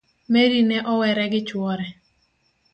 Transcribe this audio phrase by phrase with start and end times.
[0.31, 1.87] Mary ne owere gi chuore